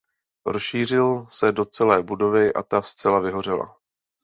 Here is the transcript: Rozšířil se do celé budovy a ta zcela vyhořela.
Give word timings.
Rozšířil 0.45 1.25
se 1.29 1.51
do 1.51 1.65
celé 1.65 2.03
budovy 2.03 2.53
a 2.53 2.63
ta 2.63 2.81
zcela 2.81 3.19
vyhořela. 3.19 3.77